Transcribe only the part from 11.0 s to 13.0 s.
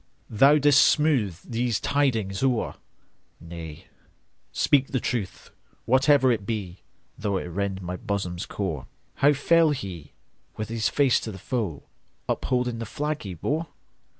to the foe, Upholding the